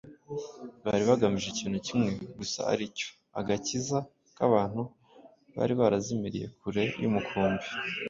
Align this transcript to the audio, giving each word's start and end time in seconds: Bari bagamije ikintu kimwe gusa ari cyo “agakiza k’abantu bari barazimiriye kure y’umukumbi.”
Bari 0.85 1.03
bagamije 1.09 1.47
ikintu 1.49 1.77
kimwe 1.87 2.09
gusa 2.37 2.59
ari 2.71 2.85
cyo 2.97 3.09
“agakiza 3.39 3.97
k’abantu 4.35 4.81
bari 5.55 5.73
barazimiriye 5.79 6.47
kure 6.59 6.83
y’umukumbi.” 7.01 7.65